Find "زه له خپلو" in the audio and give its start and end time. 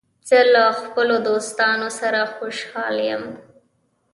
0.29-1.15